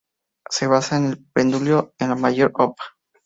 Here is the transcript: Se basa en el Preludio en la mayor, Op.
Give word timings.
Se 0.49 0.65
basa 0.65 0.97
en 0.97 1.05
el 1.05 1.23
Preludio 1.31 1.93
en 1.99 2.09
la 2.09 2.15
mayor, 2.15 2.51
Op. 2.55 2.75